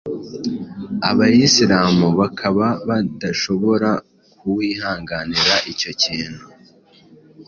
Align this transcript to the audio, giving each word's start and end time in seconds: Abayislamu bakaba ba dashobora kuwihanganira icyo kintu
Abayislamu 1.09 2.07
bakaba 2.19 2.65
ba 2.87 2.97
dashobora 3.21 3.89
kuwihanganira 4.39 5.55
icyo 5.71 5.91
kintu 6.01 6.45